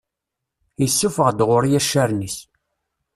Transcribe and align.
Yessufeɣ-d 0.81 1.39
ɣur-i 1.47 1.73
accaren-is. 1.79 2.37